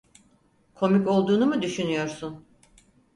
Komik 0.75 1.07
olduğunu 1.07 1.45
mu 1.45 1.61
düşünüyorsun? 1.61 2.45